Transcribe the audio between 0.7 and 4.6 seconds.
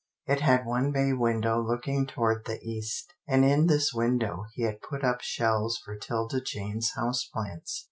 bay window looking toward the east, and in this window